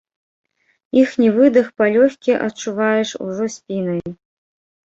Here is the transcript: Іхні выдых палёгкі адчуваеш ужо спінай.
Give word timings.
Іхні 1.01 1.27
выдых 1.35 1.69
палёгкі 1.81 2.39
адчуваеш 2.47 3.09
ужо 3.27 3.45
спінай. 3.59 4.03